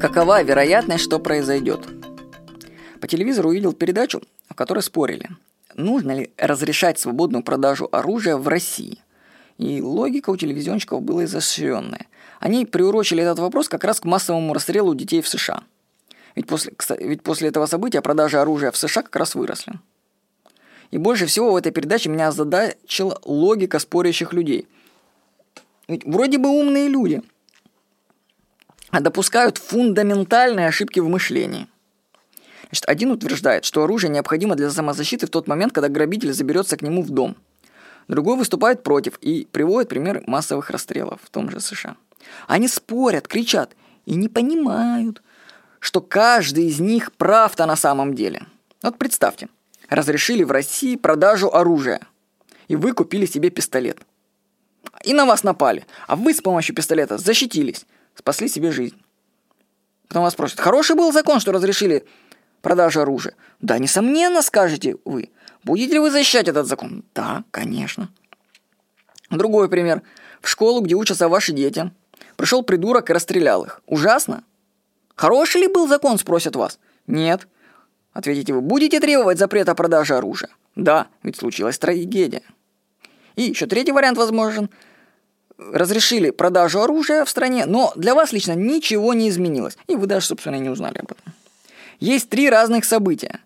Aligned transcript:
Какова 0.00 0.42
вероятность, 0.42 1.04
что 1.04 1.18
произойдет? 1.18 1.86
По 3.02 3.06
телевизору 3.06 3.50
увидел 3.50 3.74
передачу, 3.74 4.22
в 4.48 4.54
которой 4.54 4.80
спорили, 4.82 5.28
нужно 5.74 6.12
ли 6.12 6.30
разрешать 6.38 6.98
свободную 6.98 7.44
продажу 7.44 7.86
оружия 7.92 8.38
в 8.38 8.48
России. 8.48 8.98
И 9.58 9.82
логика 9.82 10.30
у 10.30 10.38
телевизионщиков 10.38 11.02
была 11.02 11.26
изощренная. 11.26 12.06
Они 12.40 12.64
приурочили 12.64 13.22
этот 13.22 13.40
вопрос 13.40 13.68
как 13.68 13.84
раз 13.84 14.00
к 14.00 14.06
массовому 14.06 14.54
расстрелу 14.54 14.94
детей 14.94 15.20
в 15.20 15.28
США. 15.28 15.64
Ведь 16.34 16.46
после, 16.46 16.72
ведь 16.98 17.22
после 17.22 17.50
этого 17.50 17.66
события 17.66 18.00
продажи 18.00 18.38
оружия 18.38 18.70
в 18.70 18.78
США 18.78 19.02
как 19.02 19.16
раз 19.16 19.34
выросли. 19.34 19.74
И 20.90 20.96
больше 20.96 21.26
всего 21.26 21.52
в 21.52 21.56
этой 21.56 21.72
передаче 21.72 22.08
меня 22.08 22.28
озадачила 22.28 23.20
логика 23.22 23.78
спорящих 23.78 24.32
людей. 24.32 24.66
Ведь 25.88 26.06
вроде 26.06 26.38
бы 26.38 26.48
умные 26.48 26.88
люди, 26.88 27.22
допускают 28.98 29.58
фундаментальные 29.58 30.66
ошибки 30.66 30.98
в 30.98 31.08
мышлении. 31.08 31.68
Значит, 32.64 32.88
один 32.88 33.10
утверждает, 33.12 33.64
что 33.64 33.84
оружие 33.84 34.10
необходимо 34.10 34.56
для 34.56 34.70
самозащиты 34.70 35.26
в 35.26 35.30
тот 35.30 35.46
момент, 35.46 35.72
когда 35.72 35.88
грабитель 35.88 36.32
заберется 36.32 36.76
к 36.76 36.82
нему 36.82 37.02
в 37.02 37.10
дом. 37.10 37.36
Другой 38.08 38.36
выступает 38.36 38.82
против 38.82 39.18
и 39.20 39.46
приводит 39.52 39.88
пример 39.88 40.24
массовых 40.26 40.70
расстрелов 40.70 41.20
в 41.22 41.30
том 41.30 41.50
же 41.50 41.60
США. 41.60 41.96
Они 42.48 42.66
спорят, 42.66 43.28
кричат 43.28 43.76
и 44.06 44.14
не 44.14 44.28
понимают, 44.28 45.22
что 45.78 46.00
каждый 46.00 46.66
из 46.66 46.80
них 46.80 47.12
прав-то 47.12 47.66
на 47.66 47.76
самом 47.76 48.14
деле. 48.14 48.42
Вот 48.82 48.98
представьте, 48.98 49.48
разрешили 49.88 50.42
в 50.42 50.50
России 50.50 50.96
продажу 50.96 51.52
оружия, 51.52 52.00
и 52.68 52.76
вы 52.76 52.92
купили 52.92 53.26
себе 53.26 53.50
пистолет. 53.50 53.98
И 55.04 55.12
на 55.12 55.24
вас 55.24 55.44
напали, 55.44 55.86
а 56.06 56.16
вы 56.16 56.34
с 56.34 56.40
помощью 56.40 56.74
пистолета 56.74 57.18
защитились, 57.18 57.86
спасли 58.20 58.48
себе 58.48 58.70
жизнь. 58.70 59.00
Потом 60.06 60.22
вас 60.22 60.34
спросят, 60.34 60.60
хороший 60.60 60.94
был 60.94 61.12
закон, 61.12 61.40
что 61.40 61.52
разрешили 61.52 62.04
продажу 62.60 63.00
оружия? 63.00 63.34
Да, 63.60 63.78
несомненно, 63.78 64.42
скажете 64.42 64.96
вы. 65.04 65.30
Будете 65.64 65.94
ли 65.94 65.98
вы 65.98 66.10
защищать 66.10 66.48
этот 66.48 66.66
закон? 66.66 67.02
Да, 67.14 67.44
конечно. 67.50 68.10
Другой 69.30 69.68
пример. 69.68 70.02
В 70.42 70.48
школу, 70.48 70.80
где 70.82 70.94
учатся 70.94 71.28
ваши 71.28 71.52
дети, 71.52 71.90
пришел 72.36 72.62
придурок 72.62 73.08
и 73.08 73.12
расстрелял 73.12 73.64
их. 73.64 73.80
Ужасно? 73.86 74.44
Хороший 75.14 75.62
ли 75.62 75.68
был 75.68 75.88
закон, 75.88 76.18
спросят 76.18 76.56
вас? 76.56 76.78
Нет. 77.06 77.48
Ответите 78.12 78.52
вы, 78.52 78.60
будете 78.60 79.00
требовать 79.00 79.38
запрета 79.38 79.74
продажи 79.74 80.14
оружия? 80.14 80.50
Да, 80.76 81.06
ведь 81.22 81.36
случилась 81.36 81.78
трагедия. 81.78 82.42
И 83.36 83.42
еще 83.42 83.66
третий 83.66 83.92
вариант 83.92 84.18
возможен. 84.18 84.68
Разрешили 85.72 86.30
продажу 86.30 86.80
оружия 86.80 87.24
в 87.24 87.30
стране, 87.30 87.66
но 87.66 87.92
для 87.94 88.14
вас 88.14 88.32
лично 88.32 88.54
ничего 88.54 89.12
не 89.12 89.28
изменилось. 89.28 89.76
И 89.86 89.96
вы 89.96 90.06
даже, 90.06 90.26
собственно, 90.26 90.56
не 90.56 90.70
узнали 90.70 90.98
об 90.98 91.12
этом. 91.12 91.34
Есть 91.98 92.30
три 92.30 92.48
разных 92.48 92.84
события. 92.84 93.40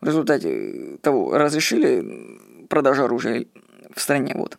В 0.00 0.06
результате 0.06 0.98
того, 1.02 1.36
разрешили 1.36 2.38
продажу 2.68 3.04
оружия 3.04 3.46
в 3.94 4.00
стране. 4.00 4.34
Вот. 4.36 4.56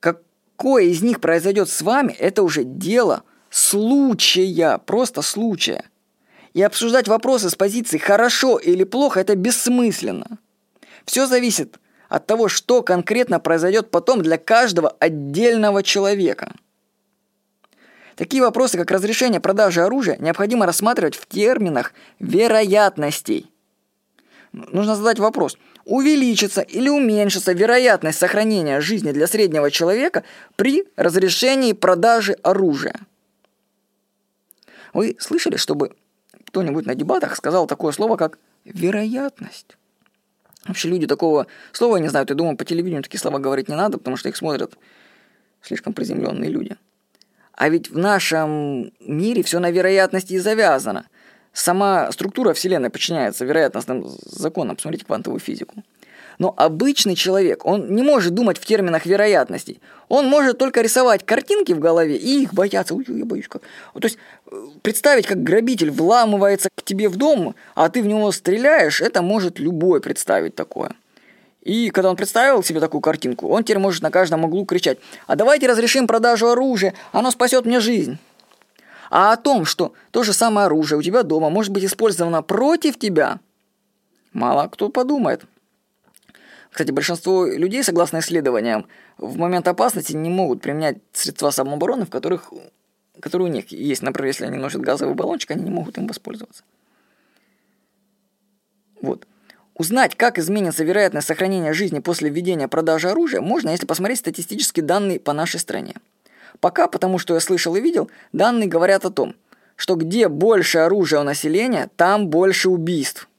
Какое 0.00 0.84
из 0.84 1.02
них 1.02 1.20
произойдет 1.20 1.68
с 1.68 1.82
вами, 1.82 2.12
это 2.12 2.42
уже 2.42 2.64
дело– 2.64 3.22
случая, 3.50 4.78
просто 4.78 5.22
случая. 5.22 5.84
И 6.52 6.62
обсуждать 6.62 7.06
вопросы 7.06 7.50
с 7.50 7.54
позиции 7.54 7.98
«хорошо» 7.98 8.58
или 8.58 8.82
«плохо»– 8.82 9.20
это 9.20 9.36
бессмысленно. 9.36 10.38
Все 11.04 11.26
зависит 11.26 11.78
от 12.14 12.26
того, 12.26 12.46
что 12.46 12.82
конкретно 12.82 13.40
произойдет 13.40 13.90
потом 13.90 14.22
для 14.22 14.38
каждого 14.38 14.94
отдельного 15.00 15.82
человека. 15.82 16.54
Такие 18.14 18.40
вопросы, 18.40 18.78
как 18.78 18.92
разрешение 18.92 19.40
продажи 19.40 19.82
оружия, 19.82 20.16
необходимо 20.20 20.64
рассматривать 20.64 21.16
в 21.16 21.26
терминах 21.26 21.92
вероятностей. 22.20 23.50
Нужно 24.52 24.94
задать 24.94 25.18
вопрос, 25.18 25.58
увеличится 25.84 26.60
или 26.60 26.88
уменьшится 26.88 27.52
вероятность 27.52 28.20
сохранения 28.20 28.80
жизни 28.80 29.10
для 29.10 29.26
среднего 29.26 29.68
человека 29.72 30.22
при 30.54 30.84
разрешении 30.94 31.72
продажи 31.72 32.34
оружия. 32.44 33.00
Вы 34.92 35.16
слышали, 35.18 35.56
чтобы 35.56 35.96
кто-нибудь 36.46 36.86
на 36.86 36.94
дебатах 36.94 37.34
сказал 37.34 37.66
такое 37.66 37.90
слово, 37.90 38.16
как 38.16 38.38
«вероятность»? 38.64 39.76
Вообще 40.66 40.88
люди 40.88 41.06
такого 41.06 41.46
слова 41.72 41.98
не 41.98 42.08
знают. 42.08 42.30
Я 42.30 42.36
думаю, 42.36 42.56
по 42.56 42.64
телевидению 42.64 43.02
такие 43.02 43.20
слова 43.20 43.38
говорить 43.38 43.68
не 43.68 43.76
надо, 43.76 43.98
потому 43.98 44.16
что 44.16 44.28
их 44.28 44.36
смотрят 44.36 44.74
слишком 45.62 45.92
приземленные 45.92 46.50
люди. 46.50 46.76
А 47.52 47.68
ведь 47.68 47.90
в 47.90 47.98
нашем 47.98 48.92
мире 49.00 49.42
все 49.42 49.58
на 49.60 49.70
вероятности 49.70 50.32
и 50.32 50.38
завязано. 50.38 51.06
Сама 51.52 52.10
структура 52.10 52.52
Вселенной 52.52 52.90
подчиняется 52.90 53.44
вероятностным 53.44 54.04
законам. 54.24 54.76
Посмотрите 54.76 55.04
квантовую 55.04 55.38
физику. 55.38 55.84
Но 56.38 56.52
обычный 56.56 57.14
человек, 57.14 57.64
он 57.64 57.94
не 57.94 58.02
может 58.02 58.34
думать 58.34 58.58
в 58.58 58.64
терминах 58.64 59.06
вероятностей. 59.06 59.80
Он 60.08 60.26
может 60.26 60.58
только 60.58 60.80
рисовать 60.80 61.24
картинки 61.24 61.72
в 61.72 61.78
голове 61.78 62.16
и 62.16 62.42
их 62.42 62.54
бояться. 62.54 62.94
Ой, 62.94 63.04
я 63.08 63.24
боюсь 63.24 63.48
как. 63.48 63.62
То 63.94 64.04
есть 64.04 64.18
э, 64.50 64.66
представить, 64.82 65.26
как 65.26 65.42
грабитель 65.42 65.90
вламывается 65.90 66.68
к 66.74 66.82
тебе 66.82 67.08
в 67.08 67.16
дом, 67.16 67.54
а 67.74 67.88
ты 67.88 68.02
в 68.02 68.06
него 68.06 68.30
стреляешь, 68.32 69.00
это 69.00 69.22
может 69.22 69.58
любой 69.58 70.00
представить 70.00 70.54
такое. 70.54 70.92
И 71.62 71.88
когда 71.90 72.10
он 72.10 72.16
представил 72.16 72.62
себе 72.62 72.78
такую 72.78 73.00
картинку, 73.00 73.48
он 73.48 73.64
теперь 73.64 73.78
может 73.78 74.02
на 74.02 74.10
каждом 74.10 74.44
углу 74.44 74.66
кричать, 74.66 74.98
а 75.26 75.34
давайте 75.34 75.66
разрешим 75.66 76.06
продажу 76.06 76.48
оружия, 76.48 76.94
оно 77.12 77.30
спасет 77.30 77.64
мне 77.64 77.80
жизнь. 77.80 78.18
А 79.10 79.32
о 79.32 79.36
том, 79.36 79.64
что 79.64 79.94
то 80.10 80.22
же 80.22 80.32
самое 80.32 80.66
оружие 80.66 80.98
у 80.98 81.02
тебя 81.02 81.22
дома 81.22 81.48
может 81.48 81.72
быть 81.72 81.84
использовано 81.84 82.42
против 82.42 82.98
тебя, 82.98 83.38
мало 84.32 84.68
кто 84.68 84.90
подумает. 84.90 85.44
Кстати, 86.74 86.90
большинство 86.90 87.46
людей, 87.46 87.84
согласно 87.84 88.18
исследованиям, 88.18 88.88
в 89.16 89.36
момент 89.36 89.68
опасности 89.68 90.12
не 90.12 90.28
могут 90.28 90.60
применять 90.60 90.98
средства 91.12 91.50
самообороны, 91.50 92.04
в 92.04 92.10
которых, 92.10 92.52
которые 93.20 93.48
у 93.48 93.52
них 93.52 93.68
есть. 93.68 94.02
Например, 94.02 94.26
если 94.26 94.46
они 94.46 94.56
носят 94.56 94.80
газовый 94.80 95.14
баллончик, 95.14 95.52
они 95.52 95.62
не 95.62 95.70
могут 95.70 95.98
им 95.98 96.08
воспользоваться. 96.08 96.64
Вот. 99.00 99.24
Узнать, 99.76 100.16
как 100.16 100.36
изменится 100.36 100.82
вероятность 100.82 101.28
сохранения 101.28 101.74
жизни 101.74 102.00
после 102.00 102.28
введения 102.28 102.66
продажи 102.66 103.08
оружия, 103.08 103.40
можно, 103.40 103.70
если 103.70 103.86
посмотреть 103.86 104.18
статистические 104.18 104.84
данные 104.84 105.20
по 105.20 105.32
нашей 105.32 105.60
стране. 105.60 105.94
Пока, 106.58 106.88
потому 106.88 107.18
что 107.18 107.34
я 107.34 107.40
слышал 107.40 107.76
и 107.76 107.80
видел, 107.80 108.10
данные 108.32 108.68
говорят 108.68 109.04
о 109.04 109.10
том, 109.10 109.36
что 109.76 109.94
где 109.94 110.26
больше 110.26 110.78
оружия 110.78 111.20
у 111.20 111.22
населения, 111.22 111.88
там 111.94 112.26
больше 112.26 112.68
убийств– 112.68 113.28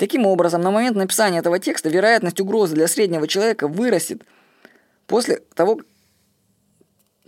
Таким 0.00 0.24
образом, 0.24 0.62
на 0.62 0.70
момент 0.70 0.96
написания 0.96 1.40
этого 1.40 1.58
текста 1.58 1.90
вероятность 1.90 2.40
угрозы 2.40 2.74
для 2.74 2.88
среднего 2.88 3.28
человека 3.28 3.68
вырастет 3.68 4.22
после 5.06 5.42
того, 5.54 5.82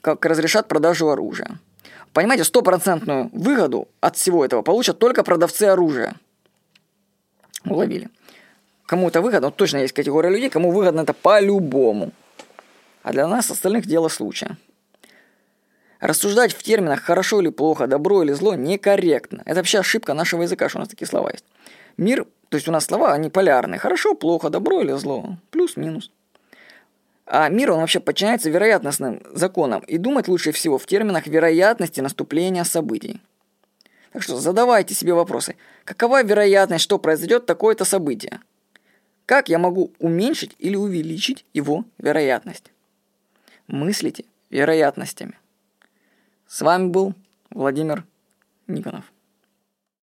как 0.00 0.24
разрешат 0.24 0.68
продажу 0.68 1.10
оружия. 1.10 1.58
Понимаете, 2.14 2.44
стопроцентную 2.44 3.28
выгоду 3.34 3.88
от 4.00 4.16
всего 4.16 4.42
этого 4.42 4.62
получат 4.62 4.98
только 4.98 5.22
продавцы 5.22 5.64
оружия. 5.64 6.14
Уловили. 7.66 8.08
Кому 8.86 9.08
это 9.08 9.20
выгодно, 9.20 9.48
вот 9.48 9.56
точно 9.56 9.76
есть 9.76 9.92
категория 9.92 10.30
людей, 10.30 10.48
кому 10.48 10.70
выгодно 10.70 11.02
это 11.02 11.12
по-любому. 11.12 12.12
А 13.02 13.12
для 13.12 13.26
нас 13.26 13.50
остальных 13.50 13.84
дело 13.84 14.08
случая. 14.08 14.56
Рассуждать 16.00 16.54
в 16.54 16.62
терминах 16.62 17.02
хорошо 17.02 17.42
или 17.42 17.50
плохо, 17.50 17.86
добро 17.86 18.22
или 18.22 18.32
зло 18.32 18.54
некорректно. 18.54 19.42
Это 19.44 19.56
вообще 19.56 19.80
ошибка 19.80 20.14
нашего 20.14 20.44
языка, 20.44 20.70
что 20.70 20.78
у 20.78 20.80
нас 20.80 20.88
такие 20.88 21.06
слова 21.06 21.32
есть. 21.32 21.44
Мир 21.98 22.26
то 22.52 22.56
есть 22.56 22.68
у 22.68 22.70
нас 22.70 22.84
слова, 22.84 23.14
они 23.14 23.30
полярные. 23.30 23.78
Хорошо, 23.78 24.14
плохо, 24.14 24.50
добро 24.50 24.82
или 24.82 24.92
зло. 24.92 25.38
Плюс-минус. 25.52 26.10
А 27.24 27.48
мир, 27.48 27.70
он 27.70 27.80
вообще 27.80 27.98
подчиняется 27.98 28.50
вероятностным 28.50 29.22
законам. 29.32 29.80
И 29.84 29.96
думать 29.96 30.28
лучше 30.28 30.52
всего 30.52 30.76
в 30.76 30.84
терминах 30.84 31.26
вероятности 31.26 32.02
наступления 32.02 32.64
событий. 32.64 33.22
Так 34.12 34.22
что 34.22 34.36
задавайте 34.36 34.94
себе 34.94 35.14
вопросы. 35.14 35.56
Какова 35.84 36.22
вероятность, 36.22 36.84
что 36.84 36.98
произойдет 36.98 37.46
такое-то 37.46 37.86
событие? 37.86 38.38
Как 39.24 39.48
я 39.48 39.56
могу 39.58 39.90
уменьшить 39.98 40.54
или 40.58 40.76
увеличить 40.76 41.46
его 41.54 41.86
вероятность? 41.96 42.70
Мыслите 43.66 44.26
вероятностями. 44.50 45.38
С 46.46 46.60
вами 46.60 46.88
был 46.88 47.14
Владимир 47.48 48.04
Никонов. 48.66 49.10